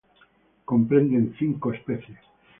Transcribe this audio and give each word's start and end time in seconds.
Comprende 0.69 1.31
cinco 1.39 1.69
especies. 1.77 2.17